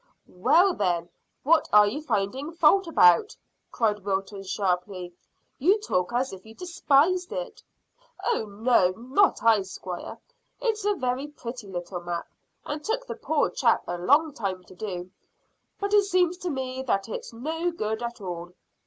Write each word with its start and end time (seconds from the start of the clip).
"Well, 0.25 0.73
then, 0.73 1.09
what 1.43 1.69
are 1.71 1.85
you 1.85 2.01
finding 2.01 2.53
fault 2.53 2.87
about?" 2.87 3.37
cried 3.69 4.03
Wilton 4.03 4.41
sharply. 4.41 5.13
"You 5.59 5.79
talk 5.79 6.11
as 6.11 6.33
if 6.33 6.43
you 6.43 6.55
despised 6.55 7.31
it." 7.31 7.61
"Oh 8.25 8.45
no, 8.45 8.95
not 8.97 9.43
I, 9.43 9.61
squire. 9.61 10.17
It's 10.59 10.85
a 10.85 10.95
very 10.95 11.27
pretty 11.27 11.67
little 11.67 11.99
map, 12.01 12.27
and 12.65 12.83
took 12.83 13.05
the 13.05 13.13
poor 13.13 13.51
chap 13.51 13.83
a 13.87 13.99
long 13.99 14.33
time 14.33 14.63
to 14.63 14.73
do; 14.75 15.11
but 15.79 15.93
it 15.93 16.05
seems 16.05 16.35
to 16.39 16.49
me 16.49 16.81
that 16.81 17.07
it's 17.07 17.31
no 17.31 17.69
good 17.69 18.01
at 18.01 18.19
all." 18.19 18.53